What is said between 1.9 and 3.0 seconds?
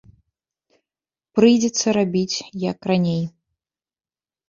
рабіць, як